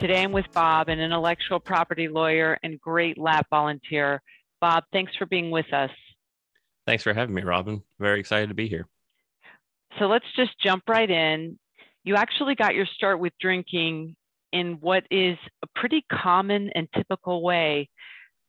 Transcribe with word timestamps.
Today 0.00 0.22
I'm 0.22 0.32
with 0.32 0.50
Bob, 0.54 0.88
an 0.88 0.98
intellectual 0.98 1.60
property 1.60 2.08
lawyer 2.08 2.58
and 2.62 2.80
great 2.80 3.18
LAP 3.18 3.46
volunteer. 3.50 4.22
Bob, 4.58 4.84
thanks 4.94 5.14
for 5.14 5.26
being 5.26 5.50
with 5.50 5.70
us. 5.74 5.90
Thanks 6.86 7.02
for 7.02 7.12
having 7.12 7.34
me, 7.34 7.42
Robynn. 7.42 7.82
Very 7.98 8.18
excited 8.18 8.48
to 8.48 8.54
be 8.54 8.66
here. 8.66 8.88
So 9.98 10.06
let's 10.06 10.24
just 10.36 10.58
jump 10.58 10.84
right 10.88 11.10
in. 11.10 11.58
You 12.02 12.16
actually 12.16 12.54
got 12.54 12.74
your 12.74 12.86
start 12.86 13.20
with 13.20 13.34
drinking 13.42 14.16
in 14.54 14.78
what 14.80 15.04
is 15.10 15.36
a 15.62 15.66
pretty 15.78 16.06
common 16.10 16.70
and 16.74 16.88
typical 16.96 17.42
way, 17.42 17.90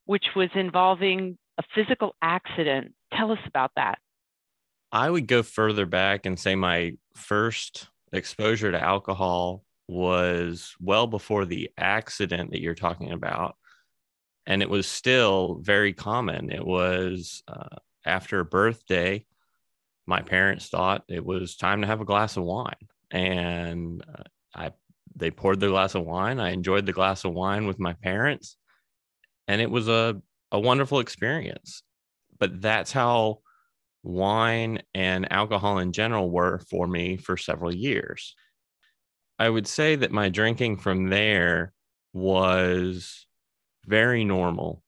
which 0.06 0.28
was 0.34 0.50
involving 0.56 1.38
a 1.58 1.64
physical 1.76 2.16
accident. 2.22 2.94
Tell 3.14 3.30
us 3.30 3.40
about 3.46 3.72
that. 3.76 4.00
I 4.94 5.10
would 5.10 5.28
go 5.28 5.44
further 5.44 5.86
back 5.86 6.26
and 6.26 6.40
say 6.40 6.56
my 6.56 6.94
first 7.14 7.90
exposure 8.14 8.72
to 8.72 8.82
alcohol 8.82 9.66
was 9.88 10.76
well 10.80 11.08
before 11.08 11.46
the 11.46 11.70
accident 11.78 12.52
that 12.52 12.62
you're 12.62 12.76
talking 12.76 13.12
about. 13.12 13.56
And 14.46 14.62
it 14.62 14.70
was 14.70 14.88
still 14.88 15.60
very 15.62 15.94
common. 15.94 16.52
It 16.52 16.66
was 16.66 17.44
uh, 17.48 17.78
after 18.06 18.40
a 18.40 18.46
birthday, 18.46 19.26
my 20.08 20.22
parents 20.22 20.68
thought 20.68 21.04
it 21.08 21.24
was 21.24 21.56
time 21.56 21.82
to 21.82 21.88
have 21.88 22.02
a 22.02 22.06
glass 22.06 22.38
of 22.38 22.44
wine. 22.44 22.74
And 23.12 24.04
uh, 24.08 24.24
I 24.56 24.72
they 25.16 25.30
poured 25.30 25.60
the 25.60 25.68
glass 25.68 25.94
of 25.96 26.06
wine. 26.06 26.40
I 26.40 26.52
enjoyed 26.52 26.86
the 26.86 26.94
glass 26.94 27.26
of 27.26 27.34
wine 27.34 27.68
with 27.68 27.80
my 27.80 27.94
parents. 27.94 28.58
And 29.48 29.62
it 29.62 29.70
was 29.70 29.88
a, 29.88 30.22
a 30.52 30.60
wonderful 30.60 31.00
experience. 31.00 31.84
But 32.40 32.62
that's 32.62 32.92
how 32.92 33.40
wine 34.04 34.82
and 34.96 35.32
alcohol 35.32 35.80
in 35.80 35.92
general 35.92 36.30
were 36.30 36.60
for 36.70 36.88
me 36.88 37.18
for 37.18 37.38
several 37.38 37.74
years. 37.74 38.36
I 39.42 39.50
would 39.50 39.66
say 39.66 39.96
that 39.96 40.12
my 40.12 40.30
drinking 40.30 40.78
from 40.78 41.10
there 41.10 41.74
was 42.14 43.26
very 43.88 44.24
normal, 44.24 44.84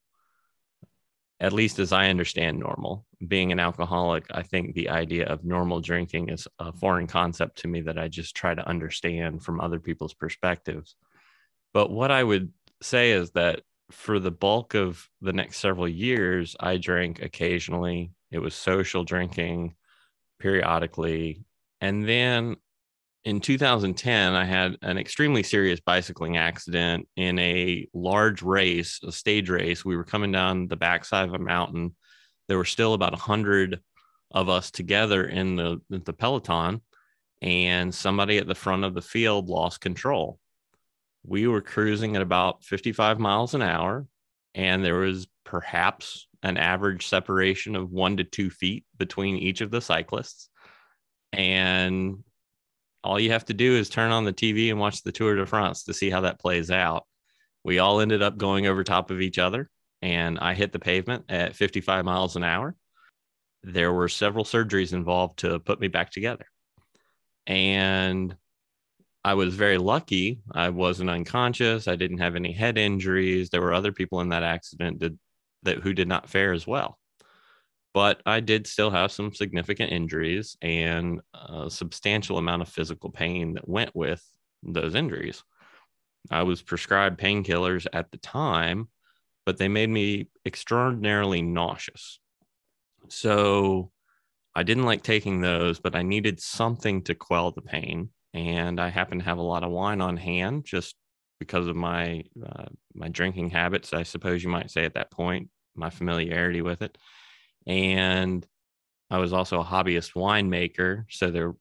at 1.39 1.53
least 1.53 1.79
as 1.79 1.91
I 1.91 2.09
understand 2.09 2.59
normal. 2.59 3.07
Being 3.27 3.51
an 3.51 3.59
alcoholic, 3.59 4.25
I 4.29 4.43
think 4.43 4.75
the 4.75 4.89
idea 4.89 5.25
of 5.25 5.43
normal 5.43 5.81
drinking 5.81 6.29
is 6.29 6.47
a 6.59 6.71
foreign 6.71 7.07
concept 7.07 7.57
to 7.61 7.67
me 7.67 7.81
that 7.81 7.97
I 7.97 8.09
just 8.09 8.35
try 8.35 8.53
to 8.53 8.69
understand 8.69 9.41
from 9.41 9.59
other 9.59 9.79
people's 9.79 10.13
perspectives. 10.13 10.93
But 11.73 11.89
what 11.89 12.11
I 12.11 12.23
would 12.23 12.53
say 12.79 13.09
is 13.09 13.31
that 13.31 13.61
for 13.89 14.19
the 14.19 14.29
bulk 14.29 14.75
of 14.75 15.09
the 15.19 15.33
next 15.33 15.57
several 15.57 15.87
years, 15.87 16.55
I 16.59 16.77
drank 16.77 17.23
occasionally. 17.23 18.11
It 18.29 18.37
was 18.37 18.53
social 18.53 19.03
drinking 19.03 19.73
periodically. 20.37 21.43
And 21.81 22.07
then 22.07 22.57
in 23.25 23.39
2010, 23.39 24.33
I 24.33 24.43
had 24.43 24.77
an 24.81 24.97
extremely 24.97 25.43
serious 25.43 25.79
bicycling 25.79 26.38
accident 26.38 27.07
in 27.16 27.39
a 27.39 27.88
large 27.93 28.41
race, 28.41 28.99
a 29.03 29.11
stage 29.11 29.49
race. 29.49 29.85
We 29.85 29.95
were 29.95 30.03
coming 30.03 30.31
down 30.31 30.67
the 30.67 30.75
backside 30.75 31.30
of 31.30 31.33
a 31.33 31.39
mountain. 31.39 31.95
There 32.48 32.58
were 32.58 32.65
still 32.65 32.93
about 32.93 33.14
100 33.14 33.80
of 34.31 34.49
us 34.49 34.71
together 34.71 35.25
in 35.25 35.55
the, 35.55 35.80
the 35.89 36.11
peloton, 36.11 36.81
and 37.42 37.93
somebody 37.93 38.39
at 38.39 38.48
the 38.48 38.55
front 38.55 38.83
of 38.83 38.93
the 38.93 39.02
field 39.02 39.48
lost 39.48 39.80
control. 39.80 40.39
We 41.25 41.48
were 41.48 41.61
cruising 41.61 42.17
at 42.17 42.21
about 42.21 42.65
55 42.65 43.19
miles 43.19 43.53
an 43.53 43.61
hour, 43.61 44.05
and 44.53 44.83
there 44.83 44.99
was 44.99 45.27
perhaps 45.45 46.27
an 46.42 46.58
average 46.58 47.08
separation 47.08 47.77
of 47.77 47.89
one 47.89 48.17
to 48.17 48.25
two 48.25 48.49
feet 48.49 48.83
between 48.98 49.37
each 49.37 49.61
of 49.61 49.71
the 49.71 49.80
cyclists. 49.80 50.49
And 51.31 52.23
all 53.03 53.19
you 53.19 53.31
have 53.31 53.45
to 53.45 53.53
do 53.53 53.75
is 53.75 53.89
turn 53.89 54.11
on 54.11 54.23
the 54.23 54.33
TV 54.33 54.69
and 54.69 54.80
watch 54.80 55.03
the 55.03 55.11
Tour 55.11 55.36
de 55.36 55.45
France 55.45 55.83
to 55.83 55.93
see 55.93 56.09
how 56.09 56.21
that 56.21 56.39
plays 56.39 56.71
out. 56.71 57.05
We 57.64 57.80
all 57.80 57.99
ended 57.99 58.21
up 58.21 58.37
going 58.37 58.67
over 58.67 58.83
top 58.83 59.11
of 59.11 59.21
each 59.21 59.39
other, 59.39 59.69
and 60.02 60.39
I 60.39 60.53
hit 60.53 60.71
the 60.71 60.80
pavement 60.80 61.25
at 61.30 61.55
55 61.55 62.05
miles 62.05 62.36
an 62.36 62.43
hour. 62.43 62.75
There 63.63 63.93
were 63.93 64.09
several 64.09 64.43
surgeries 64.43 64.93
involved 64.93 65.39
to 65.39 65.59
put 65.59 65.80
me 65.80 65.87
back 65.87 66.11
together. 66.11 66.45
And 67.47 68.36
I 69.23 69.36
was 69.36 69.55
very 69.55 69.77
lucky. 69.77 70.42
I 70.52 70.69
wasn't 70.69 71.09
unconscious. 71.09 71.87
I 71.87 71.95
didn't 71.95 72.17
have 72.17 72.36
any 72.36 72.52
head 72.52 72.77
injuries. 72.77 73.49
There 73.49 73.61
were 73.61 73.73
other 73.73 73.93
people 73.93 74.19
in 74.19 74.30
that 74.30 74.43
accident 74.43 74.99
that, 74.99 75.17
that 75.63 75.80
who 75.80 75.93
did 75.93 76.09
not 76.09 76.30
fare 76.30 76.52
as 76.52 76.67
well 76.67 76.99
but 77.93 78.21
I 78.26 78.39
did 78.39 78.65
still 78.65 78.89
have 78.89 79.11
some 79.11 79.33
significant 79.33 79.92
injuries 79.92 80.58
and 80.61 81.21
a 81.33 81.70
substantial 81.70 82.37
amount 82.37 82.64
of 82.64 82.70
physical 82.70 83.11
pain 83.11 83.54
that 83.54 83.70
went 83.70 83.95
with 83.95 84.23
those 84.64 84.95
injuries. 84.95 85.43
I 86.31 86.43
was 86.43 86.61
prescribed 86.61 87.20
painkillers 87.20 87.86
at 87.93 88.11
the 88.11 88.17
time, 88.17 88.89
but 89.45 89.58
they 89.58 89.67
made 89.67 89.89
me 89.89 90.30
extraordinarily 90.45 91.42
nauseous. 91.42 92.20
So 93.09 93.92
I 94.55 94.64
didn't 94.64 94.86
like 94.86 95.04
taking 95.04 95.42
those, 95.42 95.80
but 95.80 95.95
I 95.95 96.02
needed 96.02 96.39
something 96.39 97.04
to 97.04 97.15
quell 97.15 97.52
the 97.52 97.61
pain. 97.61 98.10
And 98.33 98.80
I 98.80 98.89
happened 98.89 99.21
to 99.21 99.25
have 99.25 99.37
a 99.37 99.43
lot 99.43 99.64
of 99.64 99.71
wine 99.71 100.02
on 100.02 100.17
hand 100.17 100.65
just 100.65 100.95
because 101.39 101.67
of 101.67 101.75
my 101.75 102.23
uh, 102.43 102.65
my 102.95 103.10
drinking 103.10 103.49
habits, 103.49 103.93
I 103.93 104.04
suppose 104.04 104.43
you 104.43 104.49
might 104.49 104.71
say 104.71 104.86
at 104.86 104.93
that 104.93 105.11
point, 105.11 105.49
my 105.75 105.89
familiarity 105.89 106.61
with 106.61 106.81
it 106.81 106.98
and 107.65 108.45
I 109.09 109.17
was 109.17 109.33
also 109.33 109.59
a 109.59 109.65
hobbyist 109.65 110.13
winemaker, 110.13 111.05
so 111.09 111.31
there 111.31 111.53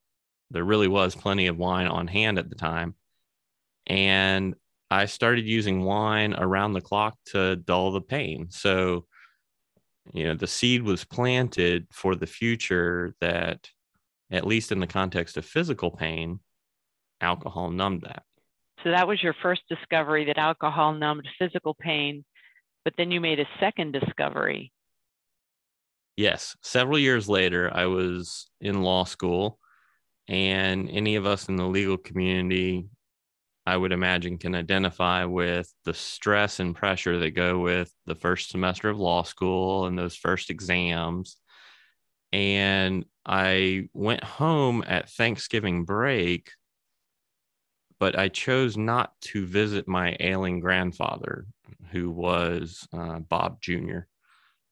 there 0.49 0.63
really 0.63 0.87
was 0.87 1.15
plenty 1.15 1.47
of 1.47 1.57
wine 1.57 1.87
on 1.87 2.07
hand 2.07 2.37
at 2.37 2.49
the 2.49 2.55
time. 2.55 2.95
And 3.87 4.55
I 4.89 5.05
started 5.05 5.45
using 5.45 5.83
wine 5.83 6.35
around 6.35 6.73
the 6.73 6.81
clock 6.81 7.17
to 7.27 7.55
dull 7.55 7.91
the 7.91 8.01
pain. 8.01 8.47
So, 8.51 9.07
you 10.13 10.25
know, 10.25 10.35
the 10.35 10.47
seed 10.47 10.83
was 10.83 11.03
planted 11.03 11.87
for 11.91 12.15
the 12.15 12.27
future 12.27 13.15
that, 13.19 13.67
at 14.31 14.45
least 14.45 14.71
in 14.71 14.79
the 14.79 14.87
context 14.87 15.37
of 15.37 15.45
physical 15.45 15.89
pain, 15.89 16.39
alcohol 17.19 17.71
numbed 17.71 18.01
that. 18.01 18.23
So, 18.83 18.91
that 18.91 19.07
was 19.07 19.23
your 19.23 19.35
first 19.41 19.61
discovery 19.67 20.25
that 20.25 20.37
alcohol 20.37 20.93
numbed 20.93 21.27
physical 21.39 21.73
pain. 21.73 22.23
But 22.85 22.93
then 22.97 23.11
you 23.11 23.21
made 23.21 23.39
a 23.39 23.47
second 23.59 23.93
discovery 23.93 24.71
Yes. 26.15 26.55
Several 26.61 26.99
years 26.99 27.27
later, 27.27 27.71
I 27.73 27.87
was 27.87 28.47
in 28.61 28.83
law 28.83 29.03
school, 29.03 29.59
and 30.27 30.89
any 30.89 31.15
of 31.15 31.25
us 31.25 31.49
in 31.49 31.55
the 31.55 31.67
legal 31.67 31.97
community, 31.97 32.87
I 33.65 33.75
would 33.75 33.91
imagine, 33.91 34.37
can 34.37 34.53
identify 34.53 35.25
with 35.25 35.73
the 35.85 35.93
stress 35.93 36.59
and 36.59 36.75
pressure 36.75 37.17
that 37.19 37.31
go 37.31 37.59
with 37.59 37.91
the 38.05 38.15
first 38.15 38.49
semester 38.49 38.89
of 38.89 38.99
law 38.99 39.23
school 39.23 39.87
and 39.87 39.97
those 39.97 40.15
first 40.15 40.49
exams. 40.49 41.37
And 42.31 43.05
I 43.25 43.89
went 43.93 44.23
home 44.23 44.83
at 44.85 45.09
Thanksgiving 45.09 45.83
break, 45.83 46.51
but 47.99 48.17
I 48.17 48.27
chose 48.27 48.77
not 48.77 49.13
to 49.21 49.45
visit 49.45 49.87
my 49.87 50.15
ailing 50.19 50.59
grandfather, 50.59 51.45
who 51.91 52.11
was 52.11 52.87
uh, 52.93 53.19
Bob 53.19 53.61
Jr 53.61 54.01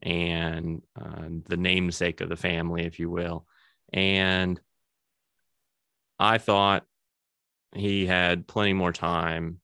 and 0.02 0.82
uh, 1.00 1.28
the 1.48 1.58
namesake 1.58 2.22
of 2.22 2.30
the 2.30 2.36
family, 2.36 2.86
if 2.86 3.00
you 3.00 3.10
will. 3.10 3.46
And 3.94 4.60
I 6.20 6.38
thought 6.38 6.86
he 7.76 8.06
had 8.06 8.48
plenty 8.48 8.74
more 8.74 8.92
time, 8.92 9.60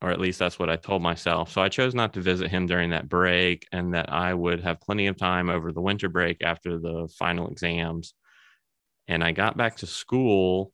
or 0.00 0.10
at 0.10 0.20
least 0.20 0.38
that's 0.38 0.58
what 0.58 0.70
I 0.70 0.76
told 0.76 1.02
myself. 1.02 1.52
So 1.52 1.62
I 1.62 1.68
chose 1.68 1.94
not 1.94 2.14
to 2.14 2.20
visit 2.20 2.50
him 2.50 2.66
during 2.66 2.90
that 2.90 3.08
break 3.08 3.66
and 3.72 3.94
that 3.94 4.12
I 4.12 4.34
would 4.34 4.62
have 4.62 4.80
plenty 4.80 5.06
of 5.06 5.16
time 5.16 5.48
over 5.48 5.72
the 5.72 5.80
winter 5.80 6.08
break 6.08 6.42
after 6.42 6.78
the 6.78 7.08
final 7.18 7.48
exams. 7.48 8.14
And 9.08 9.22
I 9.22 9.32
got 9.32 9.56
back 9.56 9.76
to 9.78 9.86
school. 9.86 10.72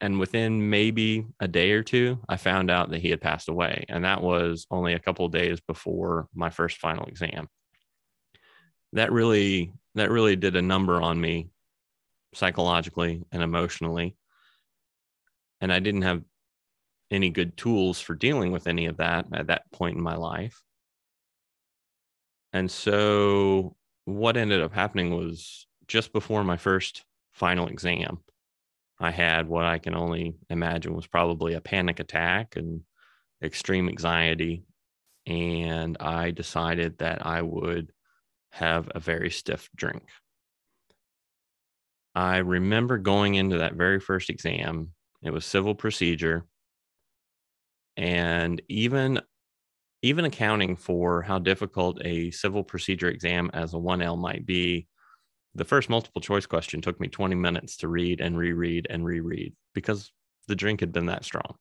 And 0.00 0.18
within 0.18 0.68
maybe 0.68 1.24
a 1.40 1.48
day 1.48 1.70
or 1.72 1.82
two, 1.82 2.18
I 2.28 2.36
found 2.36 2.70
out 2.70 2.90
that 2.90 3.00
he 3.00 3.10
had 3.10 3.20
passed 3.20 3.48
away. 3.48 3.86
And 3.88 4.04
that 4.04 4.22
was 4.22 4.66
only 4.70 4.92
a 4.92 4.98
couple 4.98 5.26
days 5.28 5.60
before 5.60 6.28
my 6.34 6.50
first 6.50 6.78
final 6.78 7.06
exam 7.06 7.48
that 8.94 9.12
really 9.12 9.72
that 9.94 10.10
really 10.10 10.36
did 10.36 10.56
a 10.56 10.62
number 10.62 11.00
on 11.00 11.20
me 11.20 11.48
psychologically 12.34 13.22
and 13.30 13.42
emotionally 13.42 14.16
and 15.60 15.72
i 15.72 15.78
didn't 15.78 16.02
have 16.02 16.22
any 17.10 17.30
good 17.30 17.56
tools 17.56 18.00
for 18.00 18.14
dealing 18.14 18.52
with 18.52 18.66
any 18.66 18.86
of 18.86 18.98
that 18.98 19.26
at 19.32 19.46
that 19.46 19.70
point 19.72 19.96
in 19.96 20.02
my 20.02 20.16
life. 20.16 20.62
And 22.52 22.70
so 22.70 23.76
what 24.04 24.36
ended 24.36 24.62
up 24.62 24.74
happening 24.74 25.14
was 25.14 25.66
just 25.88 26.12
before 26.12 26.44
my 26.44 26.56
first 26.56 27.04
final 27.32 27.68
exam, 27.68 28.18
I 29.00 29.10
had 29.10 29.48
what 29.48 29.64
I 29.64 29.78
can 29.78 29.94
only 29.94 30.36
imagine 30.50 30.94
was 30.94 31.06
probably 31.06 31.54
a 31.54 31.60
panic 31.60 32.00
attack 32.00 32.56
and 32.56 32.82
extreme 33.42 33.88
anxiety. 33.88 34.64
And 35.26 35.96
I 35.98 36.30
decided 36.30 36.98
that 36.98 37.26
I 37.26 37.42
would 37.42 37.92
have 38.54 38.88
a 38.94 39.00
very 39.00 39.30
stiff 39.30 39.68
drink. 39.74 40.04
I 42.14 42.38
remember 42.38 42.98
going 42.98 43.34
into 43.34 43.58
that 43.58 43.74
very 43.74 43.98
first 43.98 44.30
exam, 44.30 44.90
it 45.22 45.32
was 45.32 45.44
civil 45.44 45.74
procedure. 45.74 46.46
And 47.96 48.62
even 48.68 49.20
even 50.02 50.26
accounting 50.26 50.76
for 50.76 51.22
how 51.22 51.38
difficult 51.38 51.98
a 52.04 52.30
civil 52.30 52.62
procedure 52.62 53.08
exam 53.08 53.50
as 53.54 53.72
a 53.72 53.78
1L 53.78 54.18
might 54.18 54.44
be, 54.44 54.86
the 55.54 55.64
first 55.64 55.88
multiple 55.88 56.20
choice 56.20 56.44
question 56.46 56.80
took 56.80 57.00
me 57.00 57.08
20 57.08 57.34
minutes 57.34 57.78
to 57.78 57.88
read 57.88 58.20
and 58.20 58.36
reread 58.36 58.86
and 58.90 59.04
reread 59.04 59.54
because 59.72 60.12
the 60.46 60.54
drink 60.56 60.80
had 60.80 60.92
been 60.92 61.06
that 61.06 61.24
strong. 61.24 61.56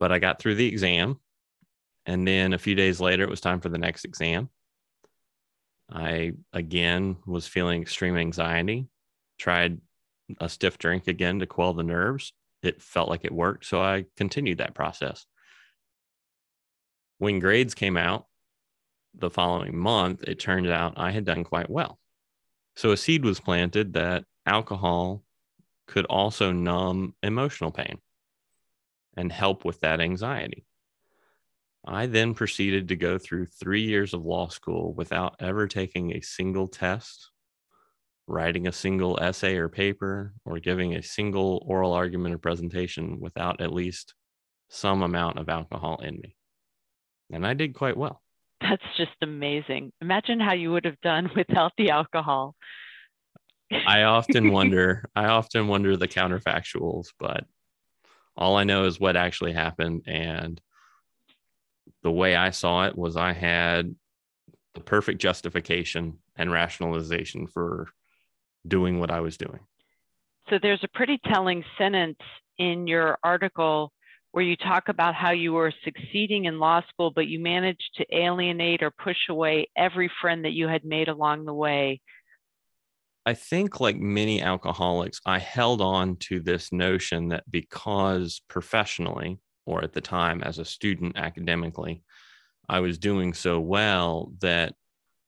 But 0.00 0.10
I 0.10 0.18
got 0.18 0.40
through 0.40 0.56
the 0.56 0.66
exam. 0.66 1.20
And 2.06 2.26
then 2.26 2.52
a 2.52 2.58
few 2.58 2.74
days 2.74 3.00
later, 3.00 3.22
it 3.22 3.30
was 3.30 3.40
time 3.40 3.60
for 3.60 3.68
the 3.70 3.78
next 3.78 4.04
exam. 4.04 4.50
I 5.90 6.32
again 6.52 7.16
was 7.26 7.46
feeling 7.46 7.82
extreme 7.82 8.16
anxiety, 8.16 8.88
tried 9.38 9.80
a 10.40 10.48
stiff 10.48 10.78
drink 10.78 11.06
again 11.06 11.40
to 11.40 11.46
quell 11.46 11.74
the 11.74 11.82
nerves. 11.82 12.32
It 12.62 12.80
felt 12.80 13.10
like 13.10 13.24
it 13.24 13.32
worked. 13.32 13.66
So 13.66 13.80
I 13.82 14.06
continued 14.16 14.58
that 14.58 14.74
process. 14.74 15.26
When 17.18 17.38
grades 17.38 17.74
came 17.74 17.96
out 17.96 18.26
the 19.14 19.30
following 19.30 19.76
month, 19.76 20.22
it 20.24 20.40
turned 20.40 20.68
out 20.68 20.94
I 20.96 21.10
had 21.10 21.24
done 21.24 21.44
quite 21.44 21.70
well. 21.70 21.98
So 22.76 22.90
a 22.90 22.96
seed 22.96 23.24
was 23.24 23.40
planted 23.40 23.92
that 23.92 24.24
alcohol 24.46 25.22
could 25.86 26.06
also 26.06 26.50
numb 26.50 27.14
emotional 27.22 27.70
pain 27.70 27.98
and 29.16 29.30
help 29.30 29.64
with 29.64 29.80
that 29.80 30.00
anxiety. 30.00 30.64
I 31.86 32.06
then 32.06 32.34
proceeded 32.34 32.88
to 32.88 32.96
go 32.96 33.18
through 33.18 33.46
three 33.46 33.82
years 33.82 34.14
of 34.14 34.24
law 34.24 34.48
school 34.48 34.94
without 34.94 35.36
ever 35.40 35.68
taking 35.68 36.12
a 36.12 36.22
single 36.22 36.66
test, 36.66 37.30
writing 38.26 38.66
a 38.66 38.72
single 38.72 39.18
essay 39.20 39.56
or 39.56 39.68
paper, 39.68 40.32
or 40.44 40.58
giving 40.58 40.94
a 40.94 41.02
single 41.02 41.62
oral 41.66 41.92
argument 41.92 42.34
or 42.34 42.38
presentation 42.38 43.20
without 43.20 43.60
at 43.60 43.72
least 43.72 44.14
some 44.68 45.02
amount 45.02 45.38
of 45.38 45.48
alcohol 45.48 46.00
in 46.02 46.14
me. 46.14 46.36
And 47.30 47.46
I 47.46 47.54
did 47.54 47.74
quite 47.74 47.96
well. 47.96 48.22
That's 48.60 48.82
just 48.96 49.12
amazing. 49.20 49.92
Imagine 50.00 50.40
how 50.40 50.54
you 50.54 50.72
would 50.72 50.86
have 50.86 51.00
done 51.02 51.30
without 51.36 51.72
the 51.76 51.90
alcohol. 51.90 52.54
I 53.70 54.04
often 54.04 54.52
wonder, 54.52 55.04
I 55.14 55.26
often 55.26 55.68
wonder 55.68 55.96
the 55.96 56.08
counterfactuals, 56.08 57.08
but 57.18 57.44
all 58.36 58.56
I 58.56 58.64
know 58.64 58.84
is 58.84 58.98
what 58.98 59.16
actually 59.16 59.52
happened. 59.52 60.04
And 60.06 60.60
the 62.04 62.12
way 62.12 62.36
I 62.36 62.50
saw 62.50 62.86
it 62.86 62.96
was 62.96 63.16
I 63.16 63.32
had 63.32 63.96
the 64.74 64.80
perfect 64.80 65.20
justification 65.20 66.18
and 66.36 66.52
rationalization 66.52 67.46
for 67.48 67.88
doing 68.66 69.00
what 69.00 69.10
I 69.10 69.20
was 69.20 69.36
doing. 69.36 69.60
So 70.50 70.58
there's 70.60 70.84
a 70.84 70.96
pretty 70.96 71.18
telling 71.32 71.64
sentence 71.78 72.18
in 72.58 72.86
your 72.86 73.18
article 73.24 73.90
where 74.32 74.44
you 74.44 74.56
talk 74.56 74.88
about 74.88 75.14
how 75.14 75.30
you 75.30 75.52
were 75.52 75.72
succeeding 75.84 76.44
in 76.44 76.58
law 76.58 76.82
school, 76.88 77.10
but 77.10 77.26
you 77.26 77.38
managed 77.38 77.90
to 77.96 78.04
alienate 78.14 78.82
or 78.82 78.90
push 78.90 79.16
away 79.30 79.68
every 79.76 80.10
friend 80.20 80.44
that 80.44 80.52
you 80.52 80.68
had 80.68 80.84
made 80.84 81.08
along 81.08 81.44
the 81.44 81.54
way. 81.54 82.00
I 83.24 83.32
think, 83.32 83.80
like 83.80 83.96
many 83.96 84.42
alcoholics, 84.42 85.20
I 85.24 85.38
held 85.38 85.80
on 85.80 86.16
to 86.16 86.40
this 86.40 86.72
notion 86.72 87.28
that 87.28 87.44
because 87.50 88.42
professionally 88.48 89.38
or 89.66 89.82
at 89.82 89.92
the 89.92 90.00
time 90.00 90.42
as 90.42 90.58
a 90.58 90.64
student 90.64 91.16
academically, 91.16 92.02
I 92.68 92.80
was 92.80 92.98
doing 92.98 93.34
so 93.34 93.60
well 93.60 94.32
that 94.40 94.74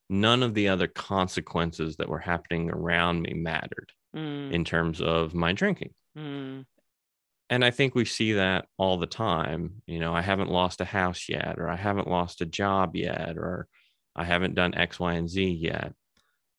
none 0.08 0.42
of 0.42 0.54
the 0.54 0.68
other 0.68 0.86
consequences 0.86 1.96
that 1.96 2.08
were 2.08 2.18
happening 2.18 2.70
around 2.70 3.22
me 3.22 3.34
mattered 3.34 3.92
mm. 4.14 4.52
in 4.52 4.64
terms 4.64 5.00
of 5.00 5.34
my 5.34 5.52
drinking. 5.52 5.92
Mm. 6.16 6.64
And 7.48 7.64
I 7.64 7.70
think 7.70 7.94
we 7.94 8.04
see 8.04 8.34
that 8.34 8.66
all 8.76 8.96
the 8.98 9.06
time. 9.06 9.82
You 9.86 10.00
know, 10.00 10.12
I 10.12 10.22
haven't 10.22 10.50
lost 10.50 10.80
a 10.80 10.84
house 10.84 11.28
yet, 11.28 11.56
or 11.58 11.68
I 11.68 11.76
haven't 11.76 12.08
lost 12.08 12.40
a 12.40 12.46
job 12.46 12.96
yet, 12.96 13.36
or 13.36 13.68
I 14.14 14.24
haven't 14.24 14.54
done 14.54 14.74
X, 14.74 14.98
Y, 14.98 15.14
and 15.14 15.28
Z 15.28 15.44
yet. 15.44 15.92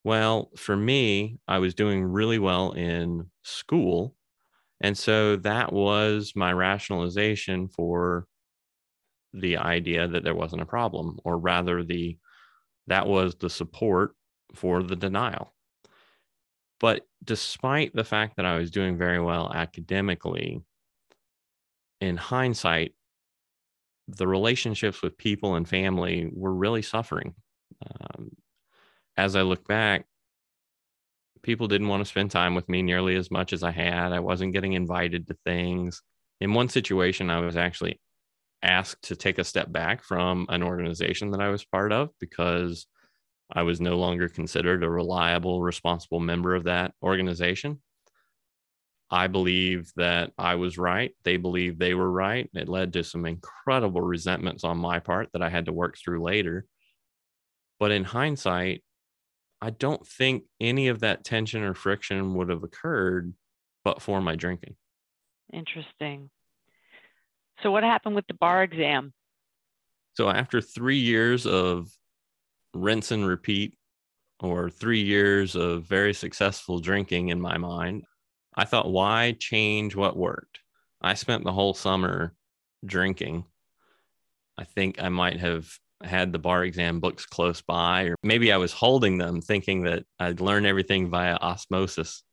Well, 0.04 0.52
for 0.56 0.76
me, 0.76 1.40
I 1.48 1.60
was 1.60 1.74
doing 1.74 2.04
really 2.04 2.40
well 2.40 2.72
in 2.72 3.30
school 3.44 4.16
and 4.82 4.98
so 4.98 5.38
that 5.38 5.74
was 5.74 6.34
my 6.36 6.52
rationalization 6.54 7.68
for 7.68 8.28
the 9.34 9.58
idea 9.58 10.08
that 10.08 10.24
there 10.24 10.36
wasn't 10.36 10.62
a 10.62 10.66
problem, 10.66 11.20
or 11.24 11.38
rather, 11.38 11.84
the 11.84 12.18
that 12.88 13.08
was 13.08 13.36
the 13.36 13.50
support 13.50 14.16
for 14.56 14.82
the 14.82 14.96
denial. 14.96 15.54
But 16.80 17.08
despite 17.24 17.94
the 17.94 18.04
fact 18.04 18.38
that 18.38 18.46
I 18.46 18.58
was 18.58 18.72
doing 18.72 18.98
very 18.98 19.20
well 19.20 19.52
academically, 19.54 20.62
in 22.00 22.18
hindsight, 22.18 22.94
the 24.08 24.28
relationships 24.28 25.02
with 25.02 25.18
people 25.18 25.56
and 25.56 25.68
family 25.68 26.30
were 26.32 26.54
really 26.54 26.82
suffering. 26.82 27.34
Um, 27.86 28.32
as 29.18 29.36
I 29.36 29.42
look 29.42 29.68
back, 29.68 30.06
people 31.48 31.70
didn't 31.70 31.88
want 31.88 32.02
to 32.02 32.10
spend 32.10 32.30
time 32.30 32.56
with 32.56 32.68
me 32.68 32.82
nearly 32.82 33.16
as 33.16 33.32
much 33.32 33.54
as 33.54 33.64
I 33.64 33.72
had. 33.72 34.12
I 34.12 34.20
wasn't 34.20 34.52
getting 34.52 34.74
invited 34.74 35.28
to 35.28 35.38
things. 35.46 36.02
In 36.42 36.54
one 36.54 36.68
situation, 36.68 37.30
I 37.30 37.40
was 37.40 37.56
actually 37.56 38.02
asked 38.62 39.04
to 39.04 39.16
take 39.16 39.40
a 39.40 39.46
step 39.46 39.72
back 39.72 40.04
from 40.04 40.46
an 40.50 40.62
organization 40.62 41.32
that 41.32 41.40
I 41.40 41.48
was 41.48 41.64
part 41.64 41.94
of 41.94 42.10
because 42.20 42.86
I 43.50 43.62
was 43.62 43.80
no 43.80 43.98
longer 43.98 44.28
considered 44.28 44.84
a 44.84 44.90
reliable, 44.90 45.62
responsible 45.62 46.20
member 46.20 46.54
of 46.54 46.66
that 46.66 46.92
organization. 47.02 47.82
I 49.10 49.28
believe 49.28 49.90
that 49.96 50.34
I 50.38 50.56
was 50.56 50.78
right. 50.78 51.12
They 51.24 51.38
believed 51.38 51.80
they 51.80 51.94
were 51.94 52.12
right. 52.12 52.50
It 52.54 52.68
led 52.68 52.92
to 52.92 53.06
some 53.06 53.26
incredible 53.26 54.02
resentments 54.02 54.66
on 54.66 54.78
my 54.78 55.00
part 55.00 55.30
that 55.32 55.42
I 55.42 55.48
had 55.48 55.68
to 55.68 55.72
work 55.72 55.98
through 55.98 56.22
later. 56.24 56.66
But 57.80 57.92
in 57.92 58.04
hindsight, 58.04 58.84
I 59.62 59.72
don't 59.72 60.06
think 60.06 60.44
any 60.62 60.88
of 60.88 61.00
that 61.00 61.24
tension 61.24 61.64
or 61.64 61.74
friction 61.74 62.36
would 62.36 62.50
have 62.50 62.64
occurred 62.64 63.34
but 63.84 64.02
for 64.02 64.22
my 64.22 64.36
drinking. 64.36 64.76
Interesting. 65.54 66.30
So, 67.64 67.72
what 67.72 67.84
happened 67.84 68.16
with 68.16 68.28
the 68.28 68.34
bar 68.34 68.64
exam? 68.64 69.14
So, 70.16 70.30
after 70.30 70.62
three 70.62 71.00
years 71.00 71.48
of 71.48 71.90
rinse 72.74 73.12
and 73.12 73.26
repeat, 73.26 73.78
or 74.40 74.70
three 74.70 75.02
years 75.02 75.56
of 75.56 75.84
very 75.84 76.14
successful 76.14 76.80
drinking 76.80 77.30
in 77.30 77.42
my 77.42 77.58
mind, 77.58 78.04
I 78.56 78.66
thought, 78.66 78.92
why 78.92 79.36
change 79.40 79.96
what 79.96 80.18
worked? 80.18 80.60
I 81.02 81.14
spent 81.14 81.44
the 81.44 81.54
whole 81.54 81.74
summer 81.74 82.36
drinking. 82.86 83.46
I 84.58 84.64
think 84.64 85.02
I 85.02 85.10
might 85.10 85.40
have 85.40 85.70
had 86.04 86.32
the 86.32 86.40
bar 86.40 86.64
exam 86.64 87.00
books 87.00 87.26
close 87.26 87.62
by, 87.62 88.04
or 88.04 88.16
maybe 88.24 88.52
I 88.52 88.58
was 88.58 88.74
holding 88.74 89.18
them 89.18 89.42
thinking 89.42 89.84
that 89.84 90.04
I'd 90.20 90.42
learn 90.42 90.66
everything 90.66 91.10
via 91.10 91.36
osmosis. 91.36 92.24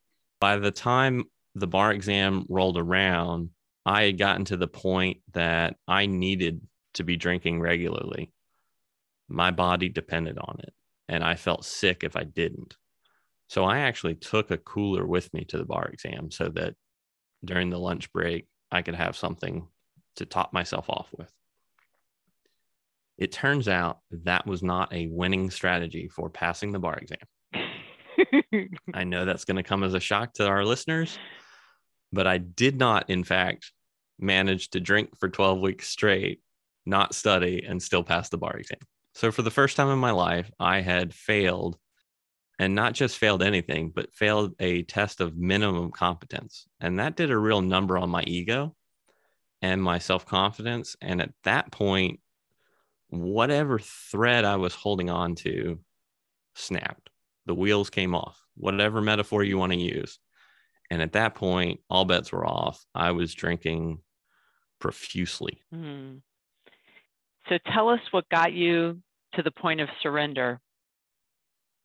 By 0.41 0.57
the 0.57 0.71
time 0.71 1.25
the 1.55 1.67
bar 1.67 1.93
exam 1.93 2.45
rolled 2.49 2.79
around, 2.79 3.51
I 3.87 4.05
had 4.05 4.19
gotten 4.19 4.45
to 4.47 4.57
the 4.57 4.69
point 4.69 5.19
that 5.33 5.77
I 5.87 6.07
needed 6.07 6.61
to 6.95 7.05
be 7.05 7.17
drinking 7.17 7.61
regularly. 7.61 8.33
My 9.29 9.51
body 9.51 9.89
depended 9.89 10.39
on 10.39 10.59
it, 10.61 10.73
and 11.09 11.25
I 11.25 11.35
felt 11.35 11.65
sick 11.65 12.05
if 12.05 12.17
I 12.17 12.25
didn't. 12.25 12.77
So 13.49 13.65
I 13.65 13.81
actually 13.81 14.15
took 14.15 14.51
a 14.51 14.59
cooler 14.59 15.07
with 15.07 15.33
me 15.33 15.45
to 15.47 15.59
the 15.59 15.65
bar 15.65 15.87
exam 15.87 16.31
so 16.31 16.49
that 16.51 16.75
during 17.45 17.71
the 17.71 17.79
lunch 17.79 18.13
break, 18.13 18.47
I 18.71 18.83
could 18.83 18.95
have 18.95 19.17
something 19.17 19.69
to 20.17 20.27
top 20.27 20.53
myself 20.53 20.89
off 20.89 21.09
with. 21.17 21.31
It 23.17 23.33
turns 23.33 23.69
out 23.69 23.99
that 24.11 24.47
was 24.47 24.63
not 24.63 24.93
a 24.93 25.07
winning 25.07 25.51
strategy 25.51 26.09
for 26.09 26.29
passing 26.29 26.73
the 26.73 26.79
bar 26.79 26.99
exam. 26.99 27.19
I 28.95 29.05
know 29.05 29.25
that's 29.25 29.45
going 29.45 29.57
to 29.57 29.63
come 29.63 29.85
as 29.85 29.95
a 29.95 30.01
shock 30.01 30.35
to 30.35 30.47
our 30.47 30.65
listeners, 30.65 31.19
but 32.13 32.27
I 32.27 32.39
did 32.39 32.79
not, 32.79 33.11
in 33.11 33.25
fact, 33.25 33.73
manage 34.19 34.71
to 34.71 34.81
drink 34.81 35.17
for 35.19 35.29
12 35.29 35.61
weeks 35.61 35.89
straight, 35.89 36.41
not 36.87 37.15
study, 37.15 37.65
and 37.67 37.83
still 37.83 38.03
pass 38.03 38.29
the 38.29 38.39
bar 38.39 38.57
exam. 38.57 38.79
So, 39.15 39.31
for 39.31 39.43
the 39.43 39.51
first 39.51 39.77
time 39.77 39.91
in 39.91 39.99
my 39.99 40.11
life, 40.11 40.51
I 40.59 40.81
had 40.81 41.15
failed 41.15 41.79
and 42.59 42.75
not 42.75 42.95
just 42.95 43.19
failed 43.19 43.43
anything, 43.43 43.91
but 43.91 44.15
failed 44.15 44.55
a 44.61 44.83
test 44.83 45.21
of 45.21 45.37
minimum 45.37 45.91
competence. 45.91 46.67
And 46.81 46.99
that 46.99 47.17
did 47.17 47.31
a 47.31 47.39
real 47.39 47.61
number 47.61 47.99
on 47.99 48.11
my 48.11 48.23
ego 48.25 48.75
and 49.63 49.83
my 49.83 49.99
self 49.99 50.27
confidence. 50.27 50.97
And 51.01 51.21
at 51.21 51.33
that 51.45 51.73
point, 51.73 52.21
whatever 53.23 53.79
thread 53.79 54.45
I 54.45 54.57
was 54.57 54.75
holding 54.75 55.11
on 55.11 55.35
to 55.37 55.79
snapped. 56.55 57.11
The 57.47 57.55
wheels 57.55 57.91
came 57.91 58.15
off, 58.15 58.41
whatever 58.57 59.01
metaphor 59.01 59.43
you 59.43 59.59
want 59.59 59.73
to 59.73 59.79
use. 59.79 60.19
And 60.91 61.03
at 61.03 61.13
that 61.13 61.35
point, 61.35 61.81
all 61.91 62.05
bets 62.05 62.33
were 62.33 62.47
off. 62.47 62.85
I 62.95 63.13
was 63.13 63.35
drinking 63.35 63.99
profusely. 64.79 65.61
Mm. 65.75 66.21
So 67.49 67.59
tell 67.73 67.89
us 67.89 68.01
what 68.11 68.29
got 68.29 68.53
you 68.53 69.01
to 69.35 69.43
the 69.43 69.51
point 69.51 69.81
of 69.81 69.89
surrender. 70.03 70.61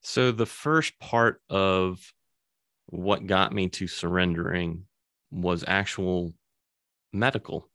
So, 0.02 0.32
the 0.32 0.46
first 0.46 0.98
part 1.00 1.42
of 1.50 2.00
what 2.86 3.28
got 3.28 3.52
me 3.52 3.68
to 3.70 3.88
surrendering 3.88 4.86
was 5.30 5.66
actual 5.68 6.34
medical 7.12 7.70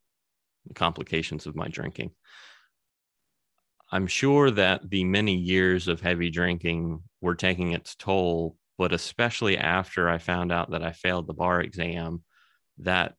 complications 0.75 1.47
of 1.47 1.55
my 1.55 1.69
drinking. 1.69 2.13
I'm 3.95 4.09
sure 4.09 4.51
that 4.51 4.91
the 4.91 5.05
many 5.05 5.37
years 5.37 5.87
of 5.87 6.01
heavy 6.01 6.29
drinking 6.29 7.05
were 7.21 7.37
taking 7.37 7.71
its 7.71 7.95
toll, 7.95 8.57
but 8.77 8.93
especially 8.93 9.57
after 9.57 10.09
I 10.09 10.19
found 10.19 10.51
out 10.51 10.73
that 10.73 10.83
I 10.83 10.91
failed 10.91 11.29
the 11.29 11.33
bar 11.33 11.61
exam, 11.61 12.25
that 12.79 13.15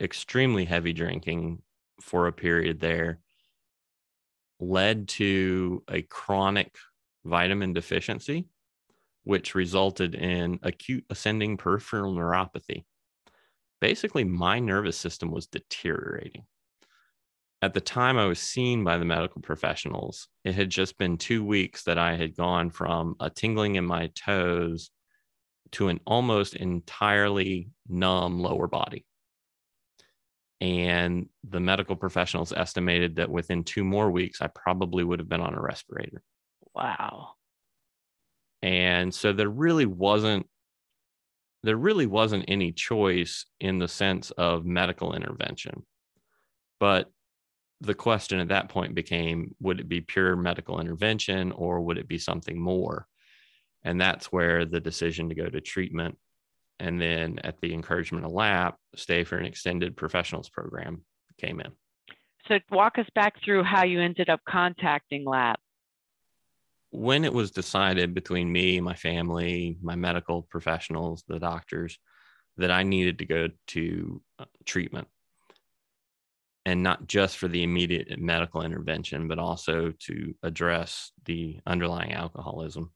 extremely 0.00 0.64
heavy 0.64 0.92
drinking 0.92 1.62
for 2.02 2.26
a 2.26 2.32
period 2.32 2.80
there 2.80 3.20
led 4.58 5.06
to 5.10 5.84
a 5.88 6.02
chronic 6.02 6.74
vitamin 7.24 7.72
deficiency, 7.72 8.48
which 9.22 9.54
resulted 9.54 10.16
in 10.16 10.58
acute 10.64 11.04
ascending 11.08 11.56
peripheral 11.56 12.16
neuropathy. 12.16 12.84
Basically, 13.80 14.24
my 14.24 14.58
nervous 14.58 14.96
system 14.96 15.30
was 15.30 15.46
deteriorating. 15.46 16.46
At 17.62 17.74
the 17.74 17.80
time 17.80 18.16
I 18.16 18.26
was 18.26 18.38
seen 18.38 18.84
by 18.84 18.96
the 18.96 19.04
medical 19.04 19.42
professionals, 19.42 20.28
it 20.44 20.54
had 20.54 20.70
just 20.70 20.96
been 20.96 21.18
two 21.18 21.44
weeks 21.44 21.84
that 21.84 21.98
I 21.98 22.16
had 22.16 22.34
gone 22.34 22.70
from 22.70 23.16
a 23.20 23.28
tingling 23.28 23.76
in 23.76 23.84
my 23.84 24.08
toes 24.14 24.90
to 25.72 25.88
an 25.88 26.00
almost 26.06 26.56
entirely 26.56 27.68
numb 27.86 28.40
lower 28.40 28.66
body. 28.66 29.04
And 30.62 31.28
the 31.48 31.60
medical 31.60 31.96
professionals 31.96 32.52
estimated 32.52 33.16
that 33.16 33.30
within 33.30 33.64
two 33.64 33.84
more 33.84 34.10
weeks, 34.10 34.40
I 34.40 34.48
probably 34.48 35.04
would 35.04 35.18
have 35.18 35.28
been 35.28 35.40
on 35.40 35.54
a 35.54 35.60
respirator. 35.60 36.22
Wow. 36.74 37.32
And 38.62 39.14
so 39.14 39.32
there 39.32 39.48
really 39.48 39.86
wasn't 39.86 40.46
there 41.62 41.76
really 41.76 42.06
wasn't 42.06 42.46
any 42.48 42.72
choice 42.72 43.44
in 43.60 43.78
the 43.78 43.88
sense 43.88 44.30
of 44.30 44.64
medical 44.64 45.14
intervention. 45.14 45.84
But 46.78 47.10
the 47.80 47.94
question 47.94 48.40
at 48.40 48.48
that 48.48 48.68
point 48.68 48.94
became 48.94 49.54
would 49.60 49.80
it 49.80 49.88
be 49.88 50.00
pure 50.00 50.36
medical 50.36 50.80
intervention 50.80 51.52
or 51.52 51.80
would 51.80 51.98
it 51.98 52.08
be 52.08 52.18
something 52.18 52.60
more? 52.60 53.06
And 53.82 54.00
that's 54.00 54.30
where 54.30 54.64
the 54.64 54.80
decision 54.80 55.30
to 55.30 55.34
go 55.34 55.48
to 55.48 55.60
treatment 55.60 56.18
and 56.80 57.00
then 57.00 57.38
at 57.44 57.60
the 57.60 57.74
encouragement 57.74 58.24
of 58.24 58.32
LAP, 58.32 58.76
stay 58.96 59.22
for 59.22 59.36
an 59.36 59.44
extended 59.44 59.96
professionals 59.96 60.48
program 60.48 61.04
came 61.38 61.60
in. 61.60 61.72
So 62.48 62.58
walk 62.70 62.98
us 62.98 63.06
back 63.14 63.34
through 63.44 63.64
how 63.64 63.84
you 63.84 64.00
ended 64.00 64.30
up 64.30 64.40
contacting 64.48 65.24
LAP. 65.24 65.60
When 66.90 67.24
it 67.24 67.32
was 67.32 67.50
decided 67.50 68.14
between 68.14 68.50
me, 68.50 68.80
my 68.80 68.94
family, 68.94 69.78
my 69.82 69.94
medical 69.94 70.42
professionals, 70.42 71.22
the 71.28 71.38
doctors, 71.38 71.98
that 72.56 72.70
I 72.70 72.82
needed 72.82 73.18
to 73.18 73.26
go 73.26 73.48
to 73.68 74.22
uh, 74.38 74.44
treatment 74.64 75.06
and 76.66 76.82
not 76.82 77.06
just 77.06 77.38
for 77.38 77.48
the 77.48 77.62
immediate 77.62 78.18
medical 78.18 78.62
intervention, 78.62 79.28
but 79.28 79.38
also 79.38 79.92
to 80.00 80.34
address 80.42 81.12
the 81.24 81.60
underlying 81.66 82.12
alcoholism 82.12 82.92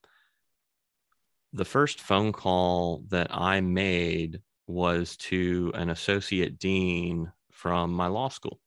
the 1.55 1.65
first 1.65 2.01
phone 2.01 2.33
call 2.33 3.05
that 3.11 3.29
I 3.31 3.61
made 3.61 4.43
was 4.67 5.17
to 5.19 5.71
an 5.75 5.89
associate 5.89 6.59
dean 6.59 7.33
from 7.53 7.93
my 7.93 8.09
law 8.09 8.29
school. 8.29 8.61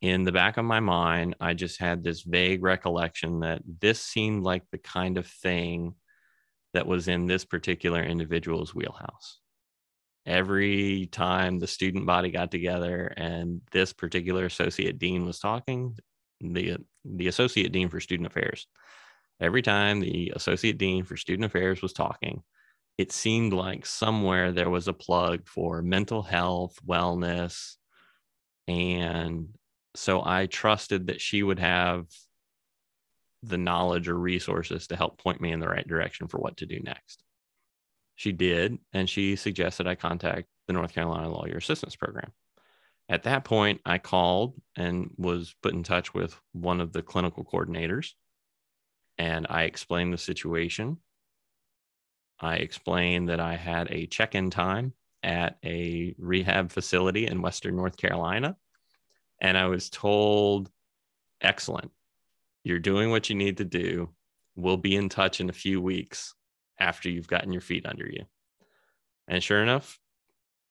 In 0.00 0.24
the 0.24 0.32
back 0.32 0.56
of 0.56 0.64
my 0.64 0.80
mind, 0.80 1.36
I 1.40 1.54
just 1.54 1.78
had 1.78 2.02
this 2.02 2.22
vague 2.22 2.64
recollection 2.64 3.40
that 3.40 3.62
this 3.80 4.00
seemed 4.02 4.42
like 4.42 4.64
the 4.72 4.78
kind 4.78 5.16
of 5.16 5.26
thing 5.28 5.94
that 6.74 6.88
was 6.88 7.06
in 7.06 7.26
this 7.26 7.44
particular 7.44 8.02
individual's 8.02 8.74
wheelhouse. 8.74 9.38
Every 10.24 11.06
time 11.06 11.58
the 11.58 11.66
student 11.66 12.06
body 12.06 12.30
got 12.30 12.50
together 12.50 13.12
and 13.16 13.60
this 13.72 13.92
particular 13.92 14.44
associate 14.44 14.98
dean 14.98 15.26
was 15.26 15.38
talking, 15.40 15.96
the 16.40 16.76
the 17.04 17.28
associate 17.28 17.72
dean 17.72 17.88
for 17.88 18.00
student 18.00 18.26
affairs 18.26 18.66
every 19.42 19.60
time 19.60 20.00
the 20.00 20.32
associate 20.34 20.78
dean 20.78 21.04
for 21.04 21.16
student 21.16 21.44
affairs 21.44 21.82
was 21.82 21.92
talking, 21.92 22.42
it 22.96 23.10
seemed 23.10 23.52
like 23.52 23.84
somewhere 23.84 24.52
there 24.52 24.70
was 24.70 24.88
a 24.88 24.92
plug 24.92 25.46
for 25.46 25.82
mental 25.82 26.22
health, 26.22 26.78
wellness. 26.86 27.76
And 28.68 29.48
so 29.96 30.22
I 30.24 30.46
trusted 30.46 31.08
that 31.08 31.20
she 31.20 31.42
would 31.42 31.58
have 31.58 32.06
the 33.42 33.58
knowledge 33.58 34.08
or 34.08 34.16
resources 34.16 34.86
to 34.86 34.96
help 34.96 35.20
point 35.20 35.40
me 35.40 35.50
in 35.50 35.58
the 35.58 35.68
right 35.68 35.86
direction 35.86 36.28
for 36.28 36.38
what 36.38 36.58
to 36.58 36.66
do 36.66 36.78
next. 36.80 37.24
She 38.14 38.32
did, 38.32 38.78
and 38.92 39.08
she 39.08 39.36
suggested 39.36 39.86
I 39.86 39.94
contact 39.94 40.48
the 40.66 40.72
North 40.72 40.92
Carolina 40.92 41.28
Lawyer 41.28 41.56
Assistance 41.56 41.96
Program. 41.96 42.32
At 43.08 43.24
that 43.24 43.44
point, 43.44 43.80
I 43.84 43.98
called 43.98 44.54
and 44.76 45.10
was 45.16 45.54
put 45.62 45.74
in 45.74 45.82
touch 45.82 46.14
with 46.14 46.40
one 46.52 46.80
of 46.80 46.92
the 46.92 47.02
clinical 47.02 47.44
coordinators 47.44 48.12
and 49.18 49.46
I 49.50 49.64
explained 49.64 50.12
the 50.12 50.18
situation. 50.18 50.98
I 52.40 52.56
explained 52.56 53.28
that 53.28 53.40
I 53.40 53.56
had 53.56 53.88
a 53.90 54.06
check 54.06 54.34
in 54.34 54.50
time 54.50 54.94
at 55.22 55.58
a 55.64 56.14
rehab 56.18 56.72
facility 56.72 57.26
in 57.26 57.42
Western 57.42 57.76
North 57.76 57.96
Carolina. 57.96 58.56
And 59.40 59.56
I 59.56 59.66
was 59.66 59.90
told, 59.90 60.70
excellent. 61.40 61.92
You're 62.64 62.78
doing 62.78 63.10
what 63.10 63.28
you 63.28 63.36
need 63.36 63.58
to 63.58 63.64
do. 63.64 64.10
We'll 64.56 64.76
be 64.76 64.96
in 64.96 65.08
touch 65.08 65.40
in 65.40 65.50
a 65.50 65.52
few 65.52 65.80
weeks 65.80 66.34
after 66.78 67.08
you've 67.08 67.28
gotten 67.28 67.52
your 67.52 67.60
feet 67.60 67.86
under 67.86 68.06
you. 68.06 68.24
And 69.28 69.42
sure 69.42 69.62
enough, 69.62 69.98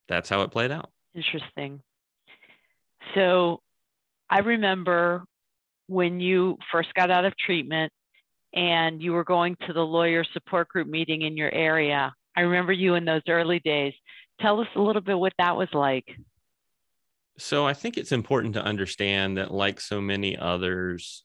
that's 0.07 0.29
how 0.29 0.41
it 0.41 0.51
played 0.51 0.71
out. 0.71 0.91
Interesting. 1.15 1.81
So 3.15 3.61
I 4.29 4.39
remember 4.39 5.23
when 5.87 6.19
you 6.19 6.57
first 6.71 6.93
got 6.93 7.11
out 7.11 7.25
of 7.25 7.33
treatment, 7.37 7.91
and 8.53 9.01
you 9.01 9.13
were 9.13 9.23
going 9.23 9.55
to 9.67 9.73
the 9.73 9.81
lawyer 9.81 10.25
support 10.33 10.67
group 10.67 10.87
meeting 10.87 11.21
in 11.21 11.37
your 11.37 11.53
area. 11.53 12.13
I 12.35 12.41
remember 12.41 12.73
you 12.73 12.95
in 12.95 13.05
those 13.05 13.21
early 13.27 13.59
days. 13.59 13.93
Tell 14.41 14.59
us 14.59 14.67
a 14.75 14.81
little 14.81 15.01
bit 15.01 15.17
what 15.17 15.33
that 15.37 15.55
was 15.55 15.69
like. 15.73 16.05
So, 17.37 17.65
I 17.65 17.73
think 17.73 17.97
it's 17.97 18.11
important 18.11 18.53
to 18.55 18.63
understand 18.63 19.37
that, 19.37 19.53
like 19.53 19.79
so 19.79 20.01
many 20.01 20.37
others, 20.37 21.23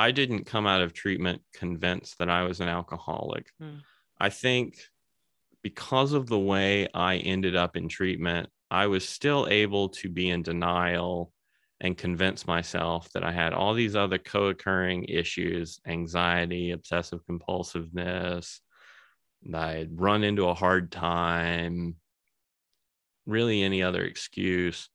I 0.00 0.12
didn't 0.12 0.44
come 0.44 0.66
out 0.66 0.80
of 0.80 0.94
treatment 0.94 1.42
convinced 1.52 2.18
that 2.18 2.30
I 2.30 2.44
was 2.44 2.60
an 2.60 2.68
alcoholic. 2.68 3.50
Hmm. 3.60 3.80
I 4.18 4.30
think 4.30 4.78
because 5.62 6.14
of 6.14 6.26
the 6.26 6.38
way 6.38 6.88
I 6.94 7.16
ended 7.16 7.54
up 7.54 7.76
in 7.76 7.86
treatment, 7.88 8.48
I 8.70 8.86
was 8.86 9.06
still 9.06 9.46
able 9.50 9.90
to 9.90 10.08
be 10.08 10.30
in 10.30 10.42
denial 10.42 11.32
and 11.82 11.98
convince 11.98 12.46
myself 12.46 13.10
that 13.12 13.24
I 13.24 13.32
had 13.32 13.52
all 13.52 13.74
these 13.74 13.94
other 13.94 14.16
co 14.16 14.46
occurring 14.46 15.04
issues 15.04 15.80
anxiety, 15.86 16.70
obsessive 16.70 17.20
compulsiveness, 17.26 18.60
I 19.54 19.72
had 19.72 20.00
run 20.00 20.24
into 20.24 20.48
a 20.48 20.54
hard 20.54 20.90
time, 20.90 21.96
really 23.26 23.62
any 23.62 23.82
other 23.82 24.02
excuse. 24.02 24.88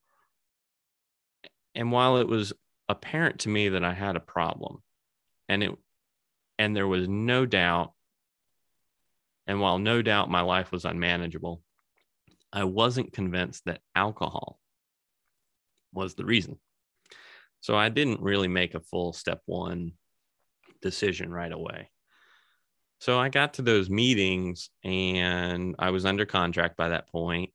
And 1.75 1.91
while 1.91 2.17
it 2.17 2.27
was 2.27 2.53
apparent 2.89 3.41
to 3.41 3.49
me 3.49 3.69
that 3.69 3.83
I 3.83 3.93
had 3.93 4.15
a 4.15 4.19
problem, 4.19 4.81
and 5.49 5.63
it 5.63 5.71
and 6.57 6.75
there 6.75 6.87
was 6.87 7.07
no 7.07 7.45
doubt 7.45 7.93
and 9.47 9.59
while 9.59 9.77
no 9.77 10.01
doubt 10.01 10.29
my 10.29 10.41
life 10.41 10.71
was 10.71 10.85
unmanageable, 10.85 11.61
I 12.51 12.63
wasn't 12.63 13.13
convinced 13.13 13.65
that 13.65 13.81
alcohol 13.95 14.59
was 15.93 16.15
the 16.15 16.25
reason. 16.25 16.57
So 17.61 17.75
I 17.75 17.89
didn't 17.89 18.21
really 18.21 18.47
make 18.47 18.75
a 18.75 18.79
full 18.79 19.13
step 19.13 19.41
one 19.45 19.93
decision 20.81 21.31
right 21.31 21.51
away. 21.51 21.89
So 22.99 23.19
I 23.19 23.29
got 23.29 23.55
to 23.55 23.61
those 23.61 23.89
meetings 23.89 24.69
and 24.83 25.75
I 25.77 25.91
was 25.91 26.05
under 26.05 26.25
contract 26.25 26.77
by 26.77 26.89
that 26.89 27.09
point. 27.09 27.51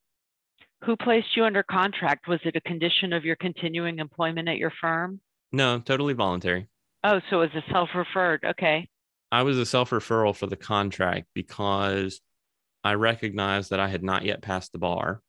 Who 0.84 0.96
placed 0.96 1.36
you 1.36 1.44
under 1.44 1.62
contract? 1.62 2.28
Was 2.28 2.40
it 2.44 2.56
a 2.56 2.60
condition 2.60 3.12
of 3.12 3.24
your 3.24 3.36
continuing 3.36 3.98
employment 3.98 4.48
at 4.48 4.56
your 4.56 4.72
firm? 4.80 5.20
No, 5.52 5.78
totally 5.78 6.14
voluntary. 6.14 6.68
Oh, 7.04 7.20
so 7.30 7.42
it 7.42 7.54
was 7.54 7.64
a 7.64 7.72
self 7.72 7.90
referred. 7.94 8.44
Okay. 8.44 8.88
I 9.32 9.42
was 9.42 9.58
a 9.58 9.66
self 9.66 9.90
referral 9.90 10.34
for 10.36 10.46
the 10.46 10.56
contract 10.56 11.28
because 11.34 12.20
I 12.84 12.94
recognized 12.94 13.70
that 13.70 13.80
I 13.80 13.88
had 13.88 14.02
not 14.02 14.24
yet 14.24 14.42
passed 14.42 14.72
the 14.72 14.78
bar 14.78 15.22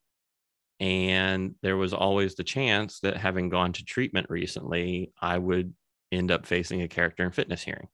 And 0.80 1.56
there 1.62 1.78
was 1.78 1.94
always 1.94 2.36
the 2.36 2.44
chance 2.44 3.00
that 3.02 3.18
having 3.18 3.50
gone 3.50 3.74
to 3.74 3.86
treatment 3.86 4.28
recently, 4.30 5.14
I 5.22 5.38
would 5.38 5.74
end 6.12 6.32
up 6.32 6.46
facing 6.46 6.82
a 6.82 6.88
character 6.88 7.24
and 7.24 7.34
fitness 7.36 7.64
hearing. 7.64 7.88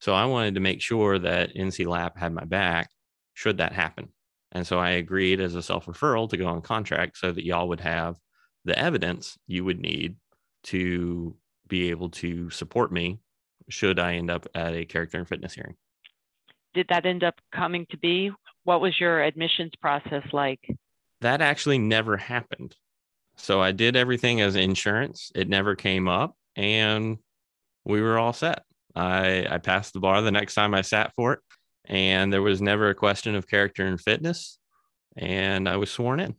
So 0.00 0.14
I 0.14 0.24
wanted 0.26 0.54
to 0.54 0.60
make 0.60 0.80
sure 0.82 1.18
that 1.18 1.54
NC 1.54 1.86
Lap 1.86 2.18
had 2.18 2.32
my 2.34 2.44
back 2.44 2.90
should 3.34 3.58
that 3.58 3.72
happen. 3.72 4.08
And 4.52 4.66
so 4.66 4.78
I 4.78 4.90
agreed 4.92 5.40
as 5.40 5.54
a 5.54 5.62
self 5.62 5.86
referral 5.86 6.28
to 6.30 6.36
go 6.38 6.46
on 6.46 6.62
contract 6.62 7.18
so 7.18 7.32
that 7.32 7.44
y'all 7.44 7.68
would 7.68 7.80
have 7.80 8.16
the 8.64 8.78
evidence 8.78 9.38
you 9.46 9.64
would 9.64 9.80
need 9.80 10.16
to 10.64 11.36
be 11.72 11.90
able 11.90 12.10
to 12.10 12.50
support 12.50 12.92
me 12.92 13.18
should 13.68 13.98
I 13.98 14.14
end 14.14 14.30
up 14.30 14.46
at 14.54 14.74
a 14.74 14.84
character 14.84 15.18
and 15.18 15.26
fitness 15.26 15.54
hearing. 15.54 15.74
Did 16.74 16.86
that 16.90 17.06
end 17.06 17.24
up 17.24 17.34
coming 17.54 17.86
to 17.90 17.96
be? 17.96 18.30
What 18.64 18.80
was 18.80 19.00
your 19.00 19.22
admissions 19.22 19.72
process 19.80 20.24
like? 20.32 20.60
That 21.22 21.40
actually 21.40 21.78
never 21.78 22.16
happened. 22.16 22.76
So 23.36 23.62
I 23.62 23.72
did 23.72 23.96
everything 23.96 24.42
as 24.42 24.54
insurance. 24.54 25.32
It 25.34 25.48
never 25.48 25.74
came 25.74 26.08
up 26.08 26.36
and 26.56 27.16
we 27.84 28.02
were 28.02 28.18
all 28.18 28.34
set. 28.34 28.64
I, 28.94 29.46
I 29.48 29.58
passed 29.58 29.94
the 29.94 30.00
bar 30.00 30.20
the 30.20 30.30
next 30.30 30.54
time 30.54 30.74
I 30.74 30.82
sat 30.82 31.14
for 31.14 31.32
it 31.32 31.40
and 31.86 32.32
there 32.32 32.42
was 32.42 32.60
never 32.60 32.90
a 32.90 32.94
question 32.94 33.34
of 33.34 33.48
character 33.48 33.86
and 33.86 34.00
fitness 34.00 34.58
and 35.16 35.68
i 35.68 35.76
was 35.76 35.90
sworn 35.90 36.20
in 36.20 36.34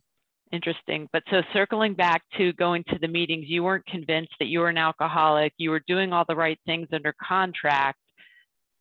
interesting. 0.54 1.08
But 1.12 1.22
so 1.30 1.42
circling 1.52 1.94
back 1.94 2.22
to 2.38 2.52
going 2.54 2.84
to 2.88 2.98
the 2.98 3.08
meetings 3.08 3.46
you 3.48 3.62
weren't 3.62 3.86
convinced 3.86 4.32
that 4.38 4.46
you 4.46 4.60
were 4.60 4.68
an 4.68 4.78
alcoholic. 4.78 5.52
You 5.58 5.70
were 5.70 5.82
doing 5.86 6.12
all 6.12 6.24
the 6.28 6.36
right 6.36 6.58
things 6.66 6.88
under 6.92 7.14
contract. 7.22 7.98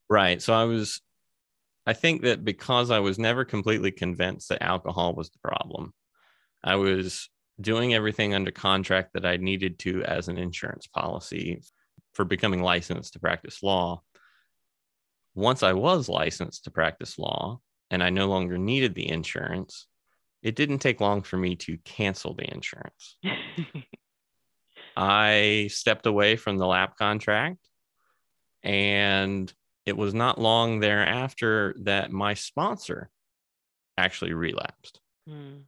Right. 0.09 0.41
So 0.41 0.53
i 0.53 0.63
was 0.65 1.01
i 1.85 1.93
think 1.93 2.21
that 2.21 2.45
because 2.45 2.91
i 2.91 2.99
was 2.99 3.19
never 3.19 3.43
completely 3.43 3.91
convinced 3.91 4.47
that 4.49 4.61
alcohol 4.61 5.13
was 5.13 5.29
the 5.31 5.39
problem 5.39 5.93
i 6.63 6.75
was 6.75 7.29
doing 7.59 7.93
everything 7.93 8.33
under 8.33 8.51
contract 8.51 9.11
that 9.13 9.25
i 9.25 9.35
needed 9.35 9.79
to 9.79 10.01
as 10.03 10.29
an 10.29 10.37
insurance 10.37 10.87
policy 10.87 11.61
for 12.13 12.25
becoming 12.25 12.61
licensed 12.61 13.13
to 13.13 13.19
practice 13.19 13.63
law. 13.63 14.01
Once 15.35 15.63
I 15.63 15.73
was 15.73 16.07
licensed 16.07 16.63
to 16.65 16.71
practice 16.71 17.17
law 17.17 17.59
and 17.89 18.03
I 18.03 18.09
no 18.09 18.27
longer 18.27 18.57
needed 18.57 18.93
the 18.93 19.09
insurance, 19.09 19.87
it 20.43 20.55
didn't 20.55 20.79
take 20.79 21.01
long 21.01 21.23
for 21.23 21.37
me 21.37 21.55
to 21.55 21.77
cancel 21.85 22.33
the 22.33 22.53
insurance. 22.53 23.17
I 24.97 25.69
stepped 25.71 26.05
away 26.05 26.35
from 26.35 26.57
the 26.57 26.67
lap 26.67 26.97
contract 26.97 27.67
and 28.61 29.51
it 29.85 29.97
was 29.97 30.13
not 30.13 30.39
long 30.39 30.79
thereafter 30.79 31.75
that 31.79 32.11
my 32.11 32.33
sponsor 32.33 33.09
actually 33.97 34.33
relapsed. 34.33 34.99
Mm. 35.27 35.63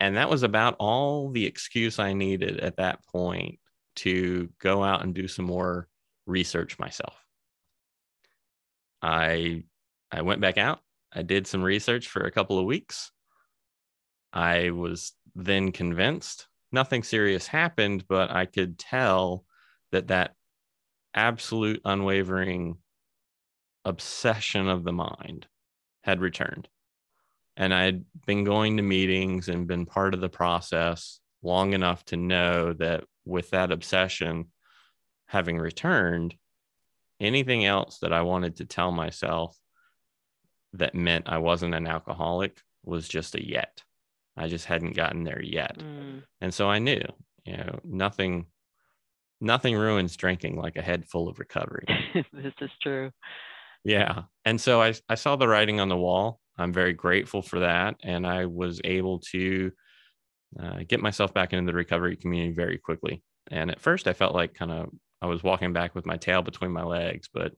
And 0.00 0.16
that 0.16 0.28
was 0.28 0.42
about 0.42 0.76
all 0.80 1.30
the 1.30 1.46
excuse 1.46 1.98
I 1.98 2.12
needed 2.12 2.58
at 2.58 2.76
that 2.76 3.06
point 3.06 3.60
to 3.96 4.50
go 4.58 4.82
out 4.82 5.02
and 5.02 5.14
do 5.14 5.28
some 5.28 5.44
more 5.44 5.86
research 6.26 6.78
myself. 6.78 7.14
I 9.00 9.62
I 10.10 10.22
went 10.22 10.40
back 10.40 10.58
out. 10.58 10.80
I 11.12 11.22
did 11.22 11.46
some 11.46 11.62
research 11.62 12.08
for 12.08 12.22
a 12.22 12.30
couple 12.30 12.58
of 12.58 12.64
weeks. 12.64 13.12
I 14.32 14.70
was 14.70 15.12
then 15.34 15.72
convinced 15.72 16.48
nothing 16.70 17.02
serious 17.02 17.46
happened, 17.46 18.06
but 18.08 18.30
I 18.30 18.46
could 18.46 18.78
tell 18.78 19.44
that 19.90 20.08
that 20.08 20.34
absolute 21.14 21.80
unwavering 21.84 22.78
obsession 23.84 24.68
of 24.68 24.84
the 24.84 24.92
mind 24.92 25.46
had 26.02 26.20
returned. 26.20 26.68
And 27.56 27.74
I 27.74 27.84
had 27.84 28.04
been 28.26 28.44
going 28.44 28.78
to 28.78 28.82
meetings 28.82 29.48
and 29.48 29.66
been 29.66 29.84
part 29.84 30.14
of 30.14 30.20
the 30.20 30.28
process 30.28 31.20
long 31.42 31.74
enough 31.74 32.04
to 32.06 32.16
know 32.16 32.72
that 32.74 33.04
with 33.24 33.50
that 33.50 33.70
obsession 33.70 34.46
having 35.26 35.58
returned, 35.58 36.34
anything 37.20 37.64
else 37.64 37.98
that 37.98 38.12
I 38.12 38.22
wanted 38.22 38.56
to 38.56 38.64
tell 38.64 38.90
myself 38.90 39.58
that 40.72 40.94
meant 40.94 41.28
I 41.28 41.38
wasn't 41.38 41.74
an 41.74 41.86
alcoholic 41.86 42.58
was 42.84 43.06
just 43.06 43.34
a 43.34 43.46
yet. 43.46 43.82
I 44.36 44.48
just 44.48 44.64
hadn't 44.64 44.96
gotten 44.96 45.24
there 45.24 45.42
yet. 45.42 45.78
Mm. 45.78 46.22
And 46.40 46.54
so 46.54 46.68
I 46.68 46.78
knew, 46.78 47.02
you 47.44 47.56
know, 47.56 47.80
nothing 47.84 48.46
nothing 49.40 49.74
ruins 49.74 50.16
drinking 50.16 50.56
like 50.56 50.76
a 50.76 50.82
head 50.82 51.04
full 51.04 51.28
of 51.28 51.38
recovery. 51.38 51.84
this 52.32 52.52
is 52.60 52.70
true. 52.80 53.10
Yeah. 53.84 54.22
And 54.44 54.60
so 54.60 54.80
I 54.80 54.94
I 55.08 55.16
saw 55.16 55.36
the 55.36 55.48
writing 55.48 55.80
on 55.80 55.88
the 55.88 55.96
wall. 55.96 56.40
I'm 56.58 56.72
very 56.72 56.92
grateful 56.92 57.42
for 57.42 57.60
that 57.60 57.96
and 58.02 58.26
I 58.26 58.46
was 58.46 58.80
able 58.84 59.20
to 59.32 59.72
uh, 60.60 60.80
get 60.86 61.00
myself 61.00 61.32
back 61.32 61.52
into 61.52 61.70
the 61.70 61.76
recovery 61.76 62.16
community 62.16 62.52
very 62.52 62.78
quickly. 62.78 63.22
And 63.50 63.70
at 63.70 63.80
first 63.80 64.06
I 64.06 64.12
felt 64.12 64.34
like 64.34 64.54
kind 64.54 64.70
of 64.70 64.90
I 65.20 65.26
was 65.26 65.42
walking 65.42 65.72
back 65.72 65.94
with 65.94 66.04
my 66.04 66.16
tail 66.16 66.42
between 66.42 66.72
my 66.72 66.82
legs, 66.82 67.28
but 67.32 67.52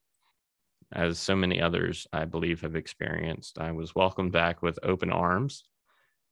as 0.92 1.18
so 1.18 1.34
many 1.34 1.60
others 1.60 2.06
I 2.12 2.24
believe 2.24 2.60
have 2.60 2.76
experienced, 2.76 3.58
I 3.58 3.72
was 3.72 3.94
welcomed 3.94 4.32
back 4.32 4.62
with 4.62 4.78
open 4.82 5.10
arms 5.10 5.64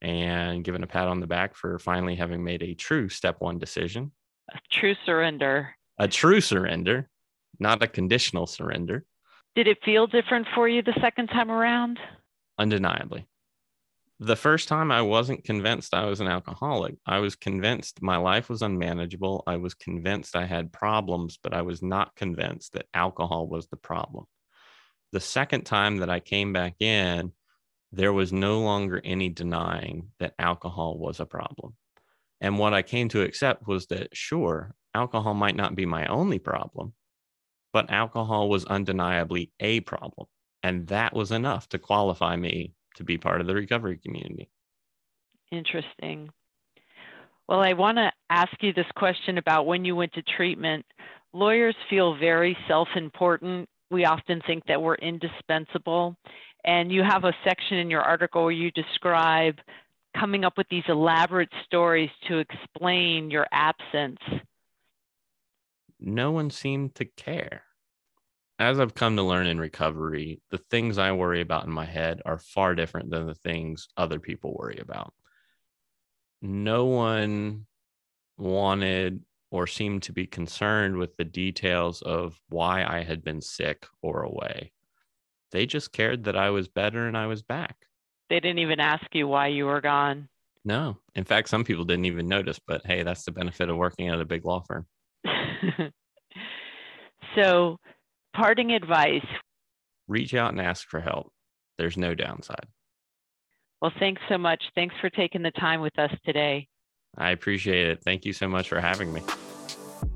and 0.03 0.63
given 0.63 0.83
a 0.83 0.87
pat 0.87 1.09
on 1.09 1.21
the 1.21 1.27
back 1.27 1.55
for 1.55 1.79
finally 1.79 2.17
having 2.17 2.45
made 2.45 2.63
a 2.63 2.75
true 2.75 3.09
step 3.09 3.37
one 3.41 3.59
decision. 3.59 4.13
A 4.53 4.59
true 4.71 4.95
surrender. 5.07 5.71
A 5.99 6.09
true 6.09 6.43
surrender, 6.43 7.09
not 7.59 7.83
a 7.83 7.87
conditional 7.87 8.47
surrender. 8.47 9.07
Did 9.55 9.69
it 9.69 9.79
feel 9.85 10.07
different 10.07 10.47
for 10.55 10.69
you 10.69 10.83
the 10.83 10.97
second 11.01 11.29
time 11.29 11.51
around? 11.51 11.99
Undeniably 12.59 13.27
the 14.23 14.37
first 14.37 14.69
time 14.69 14.93
I 14.93 15.03
wasn't 15.03 15.43
convinced 15.43 15.93
I 15.93 16.05
was 16.05 16.21
an 16.21 16.29
alcoholic. 16.29 16.95
I 17.05 17.19
was 17.19 17.35
convinced 17.35 18.01
my 18.03 18.19
life 18.19 18.49
was 18.49 18.63
unmanageable. 18.63 19.43
I 19.49 19.57
was 19.57 19.75
convinced 19.75 20.37
I 20.37 20.47
had 20.47 20.73
problems, 20.73 21.41
but 21.43 21.53
I 21.53 21.63
was 21.63 21.83
not 21.83 22.15
convinced 22.15 22.75
that 22.75 22.87
alcohol 22.95 23.49
was 23.49 23.67
the 23.67 23.77
problem. 23.77 24.27
The 25.11 25.19
second 25.19 25.65
time 25.65 25.97
that 25.97 26.09
I 26.09 26.21
came 26.21 26.53
back 26.53 26.77
in, 26.79 27.33
there 27.93 28.13
was 28.13 28.33
no 28.33 28.61
longer 28.61 29.01
any 29.05 29.29
denying 29.29 30.09
that 30.19 30.35
alcohol 30.39 30.99
was 30.99 31.21
a 31.21 31.27
problem. 31.27 31.75
And 32.41 32.59
what 32.59 32.75
I 32.75 32.83
came 32.83 33.09
to 33.11 33.23
accept 33.23 33.69
was 33.69 33.87
that, 33.87 34.09
sure, 34.17 34.75
alcohol 34.95 35.35
might 35.35 35.57
not 35.57 35.77
be 35.77 35.87
my 35.87 36.07
only 36.07 36.39
problem, 36.39 36.95
but 37.73 37.91
alcohol 37.91 38.49
was 38.49 38.65
undeniably 38.65 39.53
a 39.61 39.81
problem. 39.81 40.27
And 40.63 40.87
that 40.89 41.15
was 41.15 41.31
enough 41.31 41.69
to 41.71 41.79
qualify 41.79 42.37
me 42.37 42.75
to 42.97 43.05
be 43.05 43.19
part 43.19 43.41
of 43.41 43.47
the 43.47 43.55
recovery 43.55 43.99
community. 43.99 44.51
Interesting. 45.51 46.31
Well, 47.49 47.61
I 47.61 47.75
want 47.75 47.99
to 47.99 48.11
ask 48.31 48.53
you 48.61 48.73
this 48.73 48.87
question 48.97 49.39
about 49.39 49.67
when 49.67 49.85
you 49.85 49.95
went 49.95 50.13
to 50.15 50.23
treatment. 50.23 50.87
Lawyers 51.33 51.77
feel 51.91 52.17
very 52.17 52.57
self 52.69 52.89
important. 52.97 53.69
We 53.91 54.05
often 54.05 54.41
think 54.47 54.65
that 54.67 54.81
we're 54.81 54.95
indispensable. 54.95 56.17
And 56.65 56.93
you 56.93 57.03
have 57.03 57.25
a 57.25 57.35
section 57.45 57.79
in 57.79 57.91
your 57.91 58.03
article 58.03 58.45
where 58.45 58.53
you 58.53 58.71
describe 58.71 59.59
coming 60.17 60.45
up 60.45 60.57
with 60.57 60.69
these 60.69 60.85
elaborate 60.89 61.51
stories 61.67 62.11
to 62.29 62.39
explain 62.39 63.31
your 63.31 63.47
absence. 63.51 64.21
No 65.99 66.31
one 66.31 66.51
seemed 66.51 66.95
to 66.97 67.05
care 67.05 67.63
as 68.63 68.79
I've 68.79 68.95
come 68.95 69.17
to 69.17 69.25
learn 69.25 69.49
in 69.49 69.59
recovery, 69.59 70.41
the 70.51 70.59
things 70.59 70.97
I 70.97 71.11
worry 71.11 71.41
about 71.41 71.65
in 71.65 71.73
my 71.73 71.85
head 71.85 72.23
are 72.25 72.39
far 72.39 72.77
different 72.77 73.11
than 73.11 73.27
the 73.27 73.35
things 73.35 73.89
other 73.97 74.21
people 74.21 74.55
worry 74.55 74.79
about. 74.81 75.13
No 76.41 76.85
one 76.85 77.67
wanted 78.39 79.25
or 79.51 79.67
seemed 79.67 80.05
to 80.05 80.13
be 80.13 80.29
concerned 80.29 80.97
with 80.97 81.17
the 81.17 81.25
details 81.25 82.03
of 82.03 82.41
why 82.51 82.85
I 82.85 83.03
had 83.03 83.25
been 83.25 83.41
sick 83.41 83.85
or 84.01 84.23
away. 84.23 84.71
They 85.53 85.67
just 85.67 85.93
cared 85.93 86.25
that 86.25 86.37
I 86.37 86.51
was 86.51 86.69
better 86.69 87.07
and 87.07 87.17
I 87.17 87.27
was 87.27 87.43
back. 87.43 87.77
They 88.31 88.41
didn't 88.41 88.61
even 88.61 88.81
ask 88.81 89.05
you 89.13 89.29
why 89.29 89.49
you 89.49 89.67
were 89.67 89.81
gone. 89.81 90.29
No. 90.65 90.97
In 91.15 91.25
fact, 91.25 91.49
some 91.49 91.65
people 91.65 91.85
didn't 91.85 92.07
even 92.07 92.27
notice, 92.27 92.59
but 92.67 92.83
hey, 92.87 93.03
that's 93.03 93.25
the 93.25 93.33
benefit 93.33 93.69
of 93.69 93.77
working 93.77 94.09
at 94.09 94.21
a 94.21 94.25
big 94.25 94.45
law 94.45 94.63
firm. 94.67 94.87
so, 97.37 97.79
parting 98.35 98.73
advice 98.73 99.27
reach 100.09 100.35
out 100.35 100.53
and 100.53 100.61
ask 100.61 100.89
for 100.89 101.01
help. 101.01 101.33
There's 101.79 101.97
no 101.97 102.15
downside. 102.15 102.67
Well, 103.81 103.93
thanks 103.99 104.23
so 104.29 104.39
much. 104.39 104.63
Thanks 104.75 104.95
for 105.01 105.11
taking 105.11 105.43
the 105.43 105.51
time 105.53 105.81
with 105.81 105.99
us 105.99 106.13
today. 106.25 106.69
I 107.17 107.31
appreciate 107.31 107.89
it. 107.89 108.03
Thank 108.05 108.25
you 108.25 108.33
so 108.33 108.49
much 108.49 108.69
for 108.69 108.81
having 108.81 109.13
me. 109.13 109.23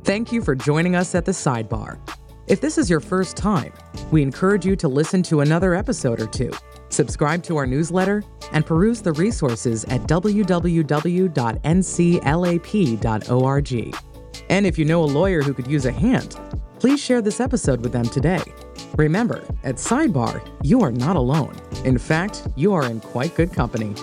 Thank 0.05 0.33
you 0.33 0.43
for 0.43 0.55
joining 0.55 0.95
us 0.95 1.15
at 1.15 1.25
the 1.25 1.33
sidebar. 1.33 1.99
If 2.47 2.61
this 2.61 2.79
is 2.79 2.89
your 2.89 3.01
first 3.01 3.37
time, 3.37 3.73
we 4.11 4.23
encourage 4.23 4.65
you 4.65 4.77
to 4.77 4.89
listen 4.89 5.23
to 5.25 5.41
another 5.41 5.75
episode 5.75 6.21
or 6.21 6.27
two, 6.27 6.53
subscribe 6.91 7.43
to 7.45 7.57
our 7.57 7.67
newsletter, 7.67 8.23
and 8.53 8.65
peruse 8.65 9.03
the 9.03 9.13
resources 9.13 9.85
at 9.87 10.03
www.nclap.org. 10.03 10.47
And 14.49 14.65
if 14.65 14.79
you 14.79 14.85
know 14.85 15.03
a 15.03 15.07
lawyer 15.07 15.43
who 15.43 15.53
could 15.53 15.67
use 15.67 15.87
a 15.87 15.93
hand, 15.93 16.39
Please 16.79 17.01
share 17.01 17.23
this 17.23 17.41
episode 17.41 17.81
with 17.81 17.93
them 17.93 18.05
today. 18.05 18.43
Remember, 18.97 19.43
at 19.65 19.77
Sidebar, 19.77 20.47
you 20.63 20.83
are 20.83 20.93
not 20.93 21.17
alone. 21.17 21.57
In 21.85 21.99
fact, 21.99 22.47
you 22.55 22.75
are 22.75 22.85
in 22.85 23.01
quite 23.01 23.35
good 23.35 23.53
company. 23.53 23.95